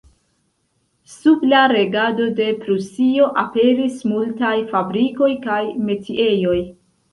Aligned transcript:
Sub 1.15 1.43
la 1.51 1.59
regado 1.71 2.29
de 2.39 2.47
Prusio 2.63 3.29
aperis 3.43 4.01
multaj 4.15 4.57
fabrikoj 4.75 5.33
kaj 5.47 5.63
metiejoj. 5.93 6.61